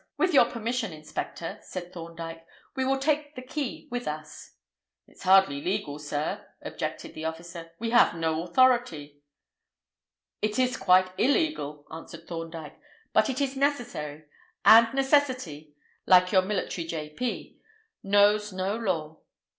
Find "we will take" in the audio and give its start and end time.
2.75-3.35